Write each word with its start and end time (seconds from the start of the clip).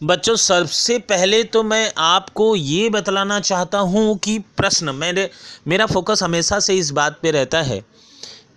बच्चों 0.00 0.34
सबसे 0.36 0.98
पहले 0.98 1.42
तो 1.44 1.62
मैं 1.62 1.92
आपको 1.98 2.56
ये 2.56 2.88
बतलाना 2.90 3.38
चाहता 3.40 3.78
हूँ 3.78 4.18
कि 4.18 4.38
प्रश्न 4.38 4.94
मेरे 4.94 5.30
मेरा 5.68 5.86
फोकस 5.86 6.22
हमेशा 6.22 6.58
से 6.60 6.74
इस 6.74 6.90
बात 6.90 7.18
पे 7.22 7.30
रहता 7.30 7.62
है 7.62 7.80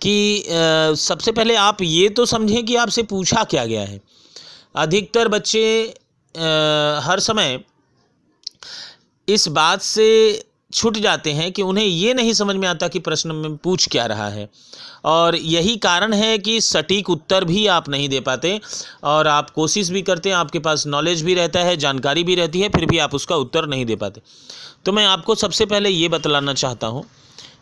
कि 0.02 0.42
आ, 0.42 0.94
सबसे 0.94 1.32
पहले 1.32 1.54
आप 1.54 1.82
ये 1.82 2.08
तो 2.08 2.26
समझें 2.26 2.64
कि 2.66 2.76
आपसे 2.76 3.02
पूछा 3.02 3.44
क्या 3.44 3.64
गया 3.66 3.82
है। 3.82 4.00
अधिकतर 4.76 5.28
बच्चे 5.28 5.64
आ, 5.88 7.00
हर 7.00 7.20
समय 7.20 7.60
इस 9.28 9.48
बात 9.48 9.82
से 9.82 10.08
छूट 10.72 10.98
जाते 10.98 11.32
हैं 11.32 11.50
कि 11.52 11.62
उन्हें 11.62 11.84
ये 11.84 12.14
नहीं 12.14 12.32
समझ 12.32 12.56
में 12.56 12.66
आता 12.68 12.88
कि 12.88 12.98
प्रश्न 12.98 13.32
में 13.32 13.56
पूछ 13.56 13.88
क्या 13.88 14.06
रहा 14.06 14.28
है। 14.28 14.48
और 15.04 15.36
यही 15.36 15.76
कारण 15.76 16.12
है 16.12 16.36
कि 16.38 16.60
सटीक 16.60 17.10
उत्तर 17.10 17.44
भी 17.44 17.66
आप 17.68 17.88
नहीं 17.88 18.08
दे 18.08 18.20
पाते 18.20 18.60
और 19.04 19.26
आप 19.28 19.50
कोशिश 19.50 19.88
भी 19.88 20.02
करते 20.02 20.28
हैं, 20.28 20.36
आपके 20.36 20.58
पास 20.58 20.86
नॉलेज 20.86 21.22
भी 21.22 21.34
रहता 21.34 21.60
है, 21.60 21.76
जानकारी 21.76 22.24
भी 22.24 22.34
रहती 22.34 22.60
है, 22.60 22.68
फिर 22.68 22.86
भी 22.86 22.98
आप 22.98 23.14
उसका 23.14 23.36
उत्तर 23.36 23.66
नहीं 23.66 23.86
दे 23.86 23.96
पाते। 23.96 24.22
तो 24.84 24.92
मैं 24.92 25.06
आपको 25.06 25.34
सबसे 25.34 25.66
पहले 25.66 25.90
ये 25.90 26.08
बतलाना 26.08 26.54
चाहता 26.54 26.86
हूँ 26.86 27.04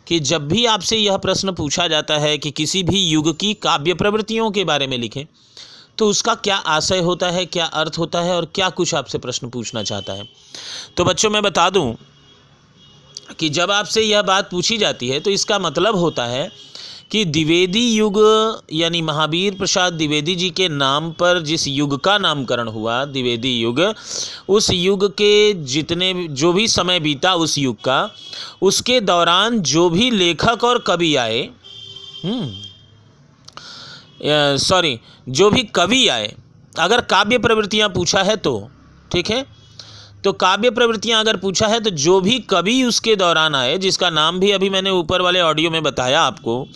कि 0.07 0.19
जब 0.19 0.47
भी 0.47 0.65
आपसे 0.65 0.97
यह 0.97 1.17
प्रश्न 1.17 1.51
पूछा 1.51 1.87
जाता 1.87 2.17
है 2.17 2.37
कि 2.37 2.51
किसी 2.51 2.83
भी 2.83 3.03
युग 3.03 3.37
की 3.39 3.53
काव्य 3.53 3.93
प्रवृत्तियों 3.93 4.49
के 4.51 4.63
बारे 4.63 4.87
में 4.87 4.97
लिखें 4.97 5.25
तो 5.97 6.07
उसका 6.07 6.33
क्या 6.35 6.55
आशय 6.55 6.99
होता 6.99 7.29
है, 7.29 7.45
क्या 7.45 7.65
अर्थ 7.65 7.97
होता 7.97 8.21
है 8.21 8.35
और 8.35 8.45
क्या 8.55 8.69
कुछ 8.69 8.93
आपसे 8.95 9.17
प्रश्न 9.17 9.49
पूछना 9.49 9.83
चाहता 9.83 10.13
है। 10.13 10.27
तो 10.97 11.05
बच्चों, 11.05 11.29
मैं 11.29 11.41
बता 11.43 11.69
दूँ 11.69 11.95
कि 13.39 13.49
जब 13.49 13.71
आपसे 13.71 14.01
यह 14.01 14.21
बात 14.23 14.49
पूछी 14.51 14.77
जाती 14.77 15.07
है 15.09 15.19
तो 15.19 15.31
इसका 15.31 15.59
मतलब 15.59 15.95
होता 15.95 16.25
है 16.25 16.49
कि 17.11 17.23
द्विवेदी 17.25 17.83
युग, 17.87 18.17
यानी 18.73 19.01
महावीर 19.01 19.55
प्रसाद 19.55 19.93
द्विवेदी 19.93 20.35
जी 20.35 20.49
के 20.49 20.67
नाम 20.69 21.11
पर 21.11 21.41
जिस 21.41 21.67
युग 21.67 21.99
का 21.99 22.17
नामकरण 22.17 22.67
हुआ, 22.67 23.03
द्विवेदी 23.05 23.51
युग, 23.51 23.81
उस 24.49 24.69
युग 24.71 25.07
के 25.13 25.53
जितने 25.65 26.13
जो 26.31 26.51
भी 26.53 26.67
समय 26.67 26.99
बीता 26.99 27.33
उस 27.35 27.57
युग 27.57 27.75
का, 27.77 28.09
उसके 28.61 28.99
दौरान 29.01 29.59
जो 29.63 29.89
भी 29.89 30.09
लेखक 30.11 30.63
और 30.63 30.83
कवि 30.87 31.15
आए 31.17 31.49
सॉरी 34.59 34.99
जो 35.29 35.49
भी 35.49 35.63
कवि 35.75 36.07
आए, 36.07 36.33
अगर 36.79 37.01
काव्य 37.01 37.37
प्रवृत्तियाँ 37.37 37.89
पूछा 37.89 38.21
है 38.23 38.35
तो 38.37 38.69
ठीक 39.11 39.29
है? 39.29 39.45
तो 40.23 40.33
काव्य 40.33 40.69
प्रवृत्तियाँ 40.69 41.19
अगर 41.19 41.37
पूछा 41.37 41.67
है 41.67 41.79
तो 41.79 41.89
जो 41.89 42.19
भी 42.21 42.39
कवि 42.39 42.83
उसके 42.83 43.15
दौरान 43.15 43.55
आए, 43.55 43.77
जिसका 43.77 44.09
नाम 44.09 44.39
भी 44.39 44.51
अभी 44.51 44.69
मैंने 44.69 44.89
ऊपर 44.89 45.21
वाले 45.21 45.41
ऑडियो 45.41 45.71
में 45.71 45.83
बताया 45.83 46.21
आपको 46.21 46.67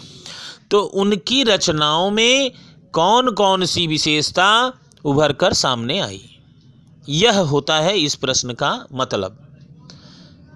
तो 0.71 0.79
उनकी 0.81 1.43
रचनाओं 1.43 2.11
में 2.11 2.51
कौन 2.93 3.31
कौन 3.31 3.65
सी 3.65 3.87
विशेषता 3.87 4.73
उभर 5.05 5.33
कर 5.33 5.53
सामने 5.53 5.99
आई? 5.99 6.21
यह 7.09 7.39
होता 7.39 7.75
है 7.75 7.97
इस 7.97 8.15
प्रश्न 8.15 8.53
का 8.53 8.87
मतलब। 8.93 9.37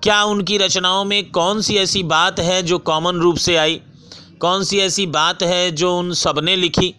क्या 0.04 0.24
उनकी 0.24 0.58
रचनाओं 0.58 1.06
में 1.06 1.32
कौन 1.32 1.62
सी 1.62 1.76
ऐसी 1.76 2.04
बात 2.04 2.40
है 2.40 2.64
जो 2.64 2.80
कॉमन 2.80 3.16
रूप 3.16 3.38
से 3.38 3.56
आई? 3.56 3.82
कौन 4.40 4.64
सी 4.64 4.80
ऐसी 4.80 5.06
बात 5.06 5.44
है 5.44 5.72
जो 5.72 5.98
उन 5.98 6.14
सबने 6.14 6.56
लिखी? 6.56 6.94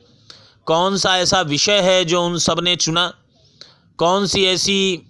कौन 0.67 0.97
सा 0.97 1.19
ऐसा 1.19 1.41
विषय 1.41 1.81
है 1.81 2.05
जो 2.05 2.27
उन 2.27 2.39
सबने 2.39 2.77
चुना? 2.77 3.15
कौन 3.99 4.27
सी 4.27 4.45
ऐसी 4.45 5.10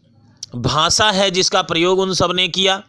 भाषा 0.52 1.10
है 1.10 1.30
जिसका 1.30 1.62
प्रयोग 1.62 1.98
उन 1.98 2.14
सबने 2.14 2.48
किया। 2.48 2.82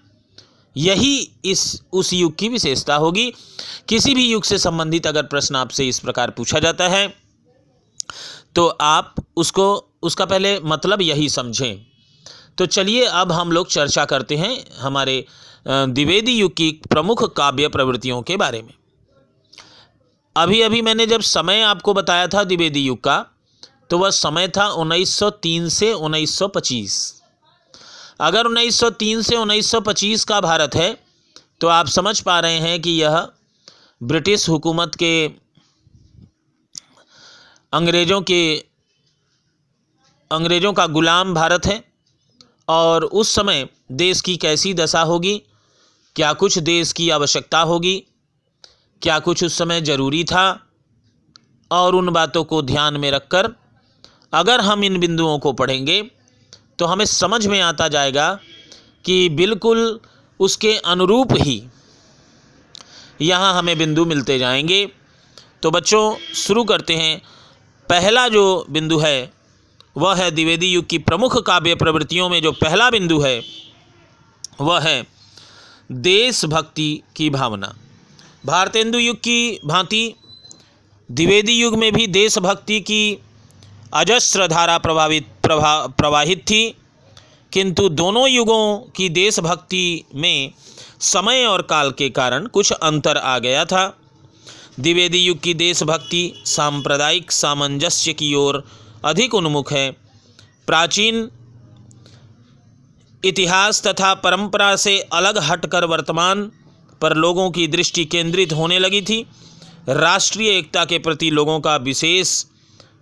यही 0.75 1.31
इस, 1.45 1.81
उस 1.93 2.13
युग 2.13 2.35
की 2.35 2.49
विशेषता 2.49 2.95
होगी। 2.95 3.31
किसी 3.89 4.13
भी 4.15 4.25
युग 4.27 4.43
से 4.43 4.57
संबंधित 4.57 5.07
अगर 5.07 5.23
प्रश्न 5.23 5.55
आपसे 5.55 5.87
इस 5.87 5.99
प्रकार 5.99 6.29
पूछा 6.29 6.59
जाता 6.59 6.87
है 6.87 7.07
तो 8.55 8.67
आप 8.67 9.15
उसको, 9.37 9.87
उसका 10.03 10.25
पहले 10.25 10.59
मतलब 10.59 11.01
यही 11.01 11.29
समझें। 11.29 11.85
तो 12.57 12.65
चलिए 12.65 13.05
अब 13.05 13.31
हम 13.31 13.51
लोग 13.51 13.67
चर्चा 13.67 14.05
करते 14.05 14.35
हैं 14.35 14.57
हमारे 14.79 15.25
द्विवेदी 15.67 16.31
युग 16.31 16.53
की 16.53 16.71
प्रमुख 16.89 17.23
काव्य 17.35 17.67
प्रवृत्तियों 17.67 18.21
के 18.21 18.37
बारे 18.37 18.61
में। 18.61 18.73
अभी 20.35 20.61
अभी 20.61 20.81
मैंने 20.81 21.05
जब 21.07 21.21
समय 21.21 21.61
आपको 21.61 21.93
बताया 21.93 22.27
था 22.27 22.43
द्विवेदी 22.43 22.85
युग 22.85 23.03
का 23.03 23.25
तो 23.89 23.97
वह 23.97 24.09
समय 24.09 24.47
था 24.47 24.67
1903 24.73 25.69
से 25.69 25.93
1925 25.93 27.20
अगर 28.21 28.47
1903 28.47 29.21
से 29.21 29.35
1925 29.35 30.23
का 30.23 30.41
भारत 30.41 30.75
है 30.75 30.97
तो 31.61 31.67
आप 31.67 31.87
समझ 31.87 32.19
पा 32.19 32.39
रहे 32.39 32.59
हैं 32.59 32.81
कि 32.81 32.91
यह 32.91 33.27
ब्रिटिश 34.03 34.49
हुकूमत 34.49 34.95
के 34.95 35.27
अंग्रेज़ों 37.73 38.21
के, 38.21 38.57
अंग्रेज़ों 40.31 40.73
का 40.73 40.87
गुलाम 40.87 41.33
भारत 41.33 41.65
है, 41.65 41.83
और 42.69 43.03
उस 43.03 43.35
समय 43.35 43.67
देश 43.91 44.21
की 44.21 44.37
कैसी 44.37 44.73
दशा 44.73 45.01
होगी, 45.01 45.41
क्या 46.15 46.33
कुछ 46.33 46.57
देश 46.59 46.93
की 46.93 47.09
आवश्यकता 47.09 47.59
होगी, 47.59 47.97
क्या 49.01 49.19
कुछ 49.19 49.43
उस 49.43 49.57
समय 49.57 49.81
ज़रूरी 49.81 50.23
था, 50.23 50.67
और 51.71 51.95
उन 51.95 52.09
बातों 52.09 52.43
को 52.43 52.61
ध्यान 52.61 52.97
में 52.97 53.11
रखकर 53.11 53.49
अगर 54.33 54.61
हम 54.61 54.83
इन 54.83 54.99
बिंदुओं 54.99 55.39
को 55.39 55.53
पढ़ेंगे 55.53 56.01
तो 56.81 56.85
हमें 56.85 57.05
समझ 57.05 57.47
में 57.47 57.61
आता 57.61 57.87
जाएगा 57.87 58.39
कि 59.05 59.29
बिल्कुल 59.29 59.99
उसके 60.39 60.77
अनुरूप 60.77 61.27
ही 61.31 61.63
यहाँ 63.21 63.59
हमें 63.59 63.77
बिंदु 63.77 64.05
मिलते 64.05 64.39
जाएँगे। 64.39 64.91
तो 65.63 65.71
बच्चों, 65.71 66.33
शुरू 66.33 66.63
करते 66.63 66.95
हैं। 66.95 67.21
पहला 67.89 68.27
जो 68.27 68.65
बिंदु 68.69 68.97
है, 68.97 69.33
वह 69.97 70.15
है 70.15 70.31
द्विवेदी 70.31 70.67
युग 70.67 70.87
की 70.87 70.97
प्रमुख 70.97 71.45
काव्य 71.45 71.75
प्रवृत्तियों 71.75 72.29
में 72.29 72.41
जो 72.41 72.51
पहला 72.51 72.89
बिंदु 72.89 73.19
है, 73.19 73.43
वह 74.61 74.79
है 74.79 75.07
देशभक्ति 75.91 77.01
की 77.15 77.29
भावना। 77.29 77.75
भारतेंदु 78.45 78.97
युग 78.97 79.17
की 79.17 79.59
भांति, 79.65 80.13
द्विवेदी 81.11 81.53
युग 81.53 81.75
में 81.75 81.93
भी 81.93 82.07
देशभक्ति 82.07 82.79
की 82.79 83.17
अजस्र 83.93 84.47
धारा 84.47 84.77
प्रभावित 84.77 85.27
प्रभा, 85.51 85.87
प्रवाहित 85.87 86.39
थी। 86.39 86.77
किंतु 87.53 87.89
दोनों 87.89 88.29
युगों 88.29 88.91
की 88.95 89.09
देशभक्ति 89.09 90.03
में 90.15 90.51
समय 90.99 91.45
और 91.45 91.61
काल 91.61 91.91
के 91.91 92.09
कारण 92.09 92.47
कुछ 92.47 92.71
अंतर 92.71 93.17
आ 93.17 93.39
गया 93.39 93.65
था। 93.65 93.97
द्विवेदी 94.79 95.17
युग 95.17 95.39
की 95.39 95.53
देशभक्ति 95.53 96.43
सांप्रदायिक 96.45 97.31
सामंजस्य 97.31 98.13
की 98.13 98.33
ओर 98.33 98.63
अधिक 99.05 99.33
उन्मुख 99.33 99.73
है। 99.73 99.91
प्राचीन 100.67 101.29
इतिहास 103.25 103.87
तथा 103.87 104.13
परंपरा 104.13 104.75
से 104.75 104.99
अलग 104.99 105.37
हटकर 105.37 105.83
वर्तमान 105.83 106.51
पर 107.01 107.15
लोगों 107.15 107.51
की 107.51 107.67
दृष्टि 107.67 108.05
केंद्रित 108.05 108.53
होने 108.53 108.79
लगी 108.79 109.01
थी। 109.01 109.27
राष्ट्रीय 109.89 110.49
एकता 110.49 110.85
के 110.85 110.99
प्रति 110.99 111.31
लोगों 111.31 111.59
का 111.59 111.75
विशेष 111.75 112.45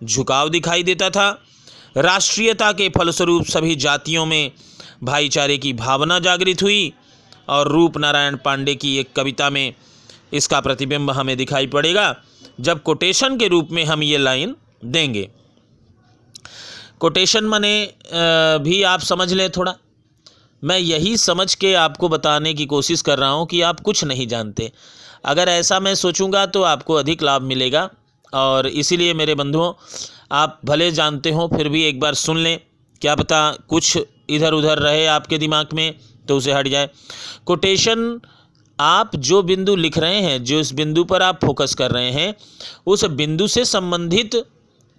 झुकाव 0.04 0.50
दिखाई 0.50 0.84
देता 0.84 1.10
था। 1.10 1.46
राष्ट्रीयता 1.98 2.72
के 2.72 2.90
फलस्वरूप 2.90 3.46
सभी 3.46 3.76
जातियों 3.76 4.26
में 4.26 4.52
भाईचारे 5.04 5.58
की 5.58 5.74
भावना 5.74 6.20
जागृत 6.20 6.62
हुई 6.64 6.94
और 7.50 7.68
रूप 7.68 7.98
नारायण 7.98 8.38
पांडे 8.38 8.76
की 8.76 8.98
एक 8.98 9.14
कविता 9.16 9.50
में 9.50 9.74
इसका 10.34 10.60
प्रतिबिंब 10.62 11.12
हमें 11.12 11.36
दिखाई 11.38 11.68
पड़ेगा। 11.68 12.16
जब 12.60 12.82
कोटेशन 12.84 13.38
के 13.38 13.48
रूप 13.48 13.68
में 13.72 13.84
हम 13.86 14.04
ये 14.04 14.18
लाइन 14.18 14.56
देंगे। 14.86 15.30
कोटेशन 17.00 17.46
मने 17.46 17.94
भी 18.64 18.82
आप 18.84 19.00
समझ 19.00 19.32
लें 19.34 19.50
थोड़ा। 19.50 19.76
मैं 20.64 20.78
यही 20.80 21.16
समझ 21.18 21.54
के 21.56 21.74
आपको 21.74 22.10
बताने 22.10 22.54
की 22.54 22.66
कोशिश 22.66 23.02
कर 23.02 23.20
रहा 23.20 23.30
हूँ 23.30 23.46
कि 23.48 23.62
आप 23.62 23.80
कुछ 23.80 24.04
नहीं 24.04 24.28
जानते। 24.28 24.72
अगर 25.26 25.50
ऐसा 25.50 25.80
मैं 25.80 25.96
सोचूँगा 25.96 26.46
तो 26.46 26.62
आपको 26.64 26.94
अधिक 26.94 27.24
लाभ 27.24 27.42
मिलेगा। 27.42 27.90
और 28.34 28.68
इसीलिए 28.68 29.14
मेरे 29.14 29.36
बंधुओं, 29.36 29.74
आप 30.32 30.60
भले 30.66 30.92
जानते 30.92 31.32
हो, 31.32 31.48
फिर 31.48 31.70
भी 31.70 31.84
एक 31.84 32.00
बार 32.00 32.14
सुन 32.14 32.38
लें। 32.38 32.60
क्या 33.02 33.16
पता 33.16 33.52
कुछ 33.70 33.98
इधर 34.30 34.54
उधर 34.54 34.80
रहे 34.80 35.06
आपके 35.06 35.38
दिमाग 35.38 35.68
में 35.74 35.96
तो 36.28 36.38
उसे 36.38 36.54
हट 36.54 36.68
जाए। 36.68 36.90
कोटेशन, 37.46 38.20
आप 38.80 39.16
जो 39.16 39.42
बिंदु 39.44 39.76
लिख 39.76 39.98
रहे 39.98 40.20
हैं, 40.22 40.44
जो 40.44 40.60
इस 40.60 40.72
बिंदु 40.74 41.04
पर 41.04 41.22
आप 41.22 41.46
फोकस 41.46 41.74
कर 41.76 41.92
रहे 41.92 42.12
हैं, 42.12 42.36
उस 42.88 43.04
बिंदु 43.06 43.48
से 43.48 43.66
संबंधित 43.66 44.44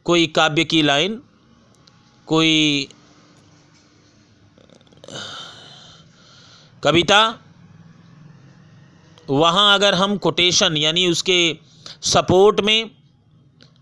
कोई 0.06 0.26
काव्य 0.26 0.64
की 0.64 0.82
लाइन, 0.82 1.20
कोई 2.26 2.88
कविता, 6.82 7.38
वहाँ 9.30 9.74
अगर 9.74 9.94
हम 9.94 10.16
कोटेशन, 10.16 10.76
यानी 10.76 11.06
उसके 11.06 11.56
सपोर्ट 12.02 12.60
में 12.60 12.90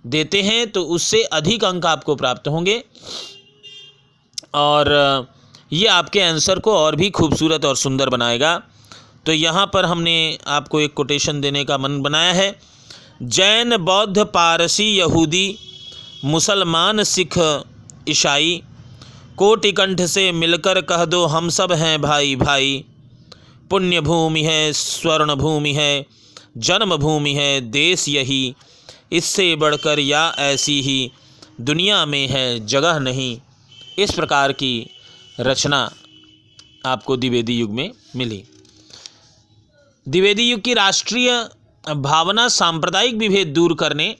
देते 0.08 0.43
हैं 0.43 0.70
तो 0.70 0.82
उससे 0.87 1.22
अधिक 1.32 1.64
अंक 1.64 1.87
आपको 1.87 2.14
प्राप्त 2.16 2.49
होंगे। 2.49 2.82
और 4.55 5.26
ये 5.72 5.87
आपके 5.88 6.20
आंसर 6.20 6.58
को 6.58 6.75
और 6.75 6.96
भी 6.96 7.10
खूबसूरत 7.10 7.64
और 7.64 7.76
सुंदर 7.76 8.08
बनाएगा। 8.08 8.60
तो 9.26 9.32
यहाँ 9.32 9.66
पर 9.66 9.84
हमने 9.84 10.38
आपको 10.46 10.81
एक 10.81 10.94
कोटेशन 10.94 11.40
देने 11.40 11.64
का 11.64 11.78
मन 11.78 12.00
बनाया 12.02 12.32
है। 12.32 12.55
जैन, 13.22 13.76
बौद्ध, 13.76 14.25
पारसी, 14.25 14.84
यहूदी, 14.99 15.58
मुसलमान, 16.25 17.02
सिख, 17.05 17.38
ईसाई 18.08 18.62
कोटि 19.38 19.72
कंठ 19.72 20.00
से 20.02 20.31
मिलकर 20.32 20.81
कह 20.81 21.05
दो, 21.05 21.25
हम 21.26 21.49
सब 21.49 21.72
हैं 21.72 22.00
भाई 22.02 22.34
भाई। 22.37 22.84
पुण्य 23.70 24.00
भूमि 24.00 24.43
है, 24.43 24.72
स्वर्ण 24.72 25.34
भूमि 25.34 25.72
है, 25.72 26.06
जन्म 26.58 26.96
भूमि 26.96 27.32
है, 27.34 27.60
देश 27.60 28.08
यही। 28.08 28.55
इससे 29.12 29.56
बढ़कर 29.56 29.99
या 29.99 30.34
ऐसी 30.38 30.81
ही 30.82 31.12
दुनिया 31.60 32.06
में 32.06 32.28
है, 32.28 32.66
जगह 32.66 32.99
नहीं। 32.99 33.40
इस 33.99 34.10
प्रकार 34.12 34.52
की 34.52 34.90
रचना 35.40 35.90
आपको 36.87 37.16
द्विवेदी 37.16 37.58
युग 37.58 37.70
में 37.70 37.90
मिली। 38.16 38.44
द्विवेदी 40.08 40.50
युग 40.50 40.60
की 40.60 40.75
राष्ट्रीय 40.75 41.49
भावना 41.96 42.49
सांप्रदायिक 42.49 43.14
विभेद 43.14 43.49
दूर 43.49 43.75
करने, 43.75 44.16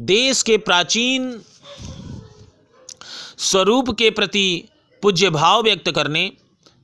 देश 0.00 0.42
के 0.42 0.56
प्राचीन 0.58 1.40
स्वरूप 3.38 3.90
के 3.90 4.10
प्रति 4.10 4.64
पूज्य 5.02 5.30
भाव 5.30 5.62
व्यक्त 5.62 5.90
करने, 5.90 6.32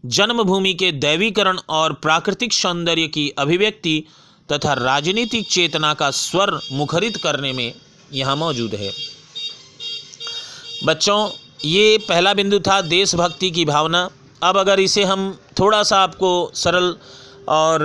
जन्मभूमि 0.06 0.74
के 0.74 0.92
दैवीकरण 0.92 1.58
और 1.68 1.92
प्राकृतिक 1.92 2.52
सौंदर्य 2.52 3.06
की 3.08 3.28
अभिव्यक्ति 3.38 4.04
तथा 4.48 4.72
राजनीतिक 4.74 5.48
चेतना 5.48 5.92
का 5.94 6.10
स्वर 6.12 6.58
मुखरित 6.72 7.16
करने 7.16 7.52
में 7.52 7.72
यहाँ 8.12 8.36
मौजूद 8.36 8.74
है। 8.74 8.90
बच्चों, 10.84 11.28
ये 11.64 11.98
पहला 11.98 12.34
बिंदु 12.34 12.58
था 12.60 12.80
देशभक्ति 12.82 13.50
की 13.50 13.64
भावना। 13.64 14.08
अब 14.42 14.58
अगर 14.58 14.80
इसे 14.80 15.04
हम 15.04 15.38
थोड़ा 15.58 15.82
सा 15.82 15.98
आपको 15.98 16.30
सरल 16.54 16.94
और 17.48 17.84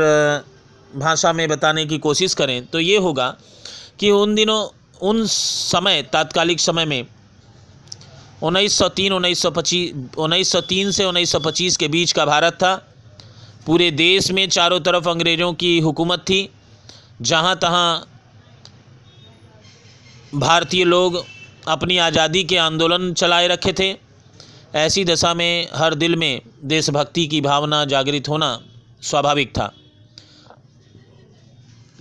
भाषा 0.94 1.34
में 1.34 1.48
बताने 1.50 1.86
की 1.86 1.98
कोशिश 1.98 2.34
करें 2.34 2.66
तो 2.66 2.80
ये 2.80 2.98
होगा 2.98 3.36
कि 4.00 4.10
उन 4.12 4.36
दिनों, 4.36 4.68
उन 5.02 5.26
समय, 5.26 6.02
तात्कालिक 6.04 6.60
समय 6.60 6.86
में 6.86 7.06
उन्नीस 8.44 8.78
सौ 8.78 8.88
तीन, 8.90 9.14
उन्नीस 9.14 9.42
सौ 9.42 9.52
पच्चीस, 9.52 9.94
उन्नीस 10.18 10.52
सौ 10.52 10.62
तीन 10.62 10.92
से 10.92 11.06
उन्नीस 11.06 11.32
सौ 11.32 11.40
पच्चीस 11.40 11.78
के 11.78 11.88
बीच 11.88 12.12
का 12.12 12.26
भारत 12.26 12.54
था। 12.54 12.74
पूरे 13.66 13.90
देश 13.94 14.32
में 14.32 14.48
चारों 14.50 14.80
तरफ़ 14.80 15.10
अंग्रेज़ों 15.10 15.54
की 15.56 15.80
हुकूमत 15.80 16.20
थी। 16.20 16.50
जहाँ 17.22 17.56
तहाँ 17.56 18.08
भारतीय 20.36 20.84
लोग 20.86 21.24
अपनी 21.68 21.98
आज़ादी 22.00 22.44
के 22.44 22.58
आंदोलन 22.58 23.14
चलाए 23.14 23.48
रखे 23.48 23.74
थे, 23.74 23.96
ऐसी 24.76 25.06
दशा 25.06 25.34
में 25.34 25.68
हर 25.76 25.96
दिल 25.96 26.16
में 26.16 26.42
देशभक्ति 26.66 27.26
की 27.28 27.42
भावना 27.42 27.84
जागृत 27.86 28.30
होना 28.30 28.60
स्वाभाविक 29.02 29.50
था। 29.50 29.72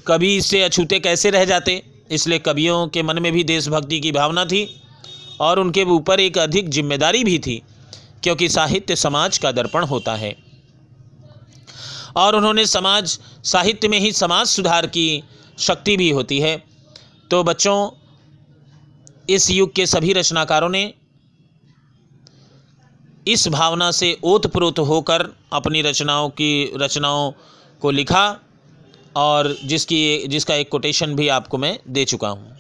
कभी 0.07 0.37
इससे 0.37 0.63
अछूते 0.63 1.01
कैसे 1.01 1.31
रह 1.31 1.45
जाते? 1.45 1.83
इसलिए 2.11 2.39
कवियों 2.41 2.87
के 2.89 3.03
मन 3.03 3.23
में 3.23 3.33
भी 3.33 3.45
देशभक्ति 3.47 4.01
की 4.01 4.13
भावना 4.13 4.45
थी 4.45 4.69
और 5.41 5.59
उनके 5.59 5.85
ऊपर 5.87 6.21
एक 6.21 6.39
अधिक 6.39 6.71
ज़िम्मेदारी 6.71 7.23
भी 7.25 7.39
थी, 7.39 7.63
क्योंकि 8.23 8.49
साहित्य 8.49 8.97
समाज 8.97 9.39
का 9.39 9.53
दर्पण 9.53 9.85
होता 9.85 10.15
है। 10.15 10.35
और 12.17 12.37
उन्होंने 12.37 12.67
समाज, 12.67 13.21
साहित्य 13.45 13.89
में 13.89 14.01
ही 14.01 14.13
समाज 14.13 14.47
सुधार 14.47 14.87
की 14.87 15.23
शक्ति 15.59 15.97
भी 15.97 16.11
होती 16.11 16.41
है। 16.41 16.65
तो 17.31 17.45
बच्चों, 17.45 17.91
इस 19.31 19.51
युग 19.51 19.75
के 19.75 19.87
सभी 19.87 20.13
रचनाकारों 20.13 20.69
ने 20.69 20.95
इस 23.29 23.49
भावना 23.49 23.91
से 23.91 24.19
ओतप्रोत 24.25 24.79
होकर 24.79 25.37
अपनी 25.53 25.83
रचनाओं 25.83 26.29
की, 26.29 26.73
रचनाओं 26.77 27.33
को 27.81 27.91
लिखा 27.91 28.41
और 29.17 29.57
जिसकी, 29.65 30.27
जिसका 30.27 30.55
एक 30.55 30.69
कोटेशन 30.69 31.15
भी 31.15 31.29
आपको 31.29 31.59
मैं 31.59 31.79
दे 31.89 32.05
चुका 32.05 32.29
हूँ। 32.29 32.57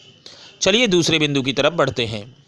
चलिए 0.60 0.86
दूसरे 0.86 1.18
बिंदु 1.18 1.42
की 1.42 1.52
तरफ़ 1.52 1.74
बढ़ते 1.74 2.06
हैं। 2.06 2.41